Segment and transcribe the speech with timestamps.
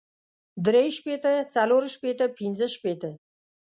[0.65, 3.11] درې شپېته څلور شپېته پنځۀ شپېته